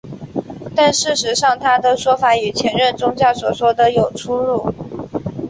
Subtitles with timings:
[0.75, 4.73] 但事实上他的说法与前任教宗所说的有出入。